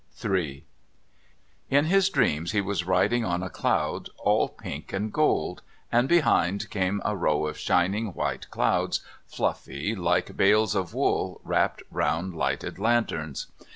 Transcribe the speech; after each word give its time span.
III 0.25 0.65
In 1.69 1.85
his 1.85 2.09
dreams 2.09 2.53
he 2.53 2.59
was 2.59 2.87
riding 2.87 3.23
on 3.23 3.43
a 3.43 3.51
cloud 3.51 4.09
all 4.17 4.49
pink 4.49 4.91
and 4.91 5.13
gold, 5.13 5.61
and 5.91 6.09
behind 6.09 6.71
came 6.71 7.03
a 7.05 7.15
row 7.15 7.45
of 7.45 7.55
shining, 7.55 8.07
white 8.15 8.49
clouds 8.49 9.01
fluffy 9.27 9.93
like 9.93 10.35
bales 10.35 10.73
of 10.73 10.95
wool 10.95 11.39
wrapped 11.43 11.83
round 11.91 12.33
lighted 12.33 12.79
lanterns. 12.79 13.45